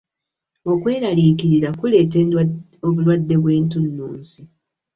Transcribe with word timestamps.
Okweralikirira 0.71 1.69
kuleta 1.79 2.17
obulwadde 2.87 3.35
bwe 3.41 3.53
ntununsi. 3.63 4.41